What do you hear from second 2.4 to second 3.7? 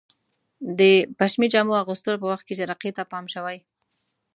کې جرقې ته پام شوی؟